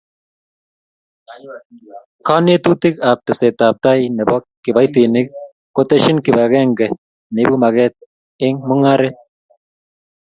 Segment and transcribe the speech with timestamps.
[2.27, 5.27] Konetutik ak tesetab tai nebo kibaitinik
[5.75, 6.87] koteshin kibakenge
[7.33, 7.93] neibu maget
[8.45, 9.15] eng' mung'aret